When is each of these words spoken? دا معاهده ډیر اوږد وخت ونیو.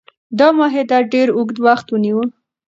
دا 0.39 0.47
معاهده 0.57 0.97
ډیر 1.13 1.27
اوږد 1.37 1.57
وخت 1.65 1.87
ونیو. 1.89 2.21